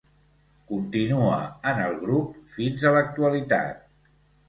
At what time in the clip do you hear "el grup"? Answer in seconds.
1.83-2.35